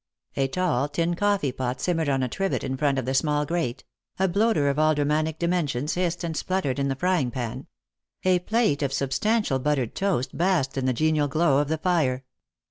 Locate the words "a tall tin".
0.35-1.13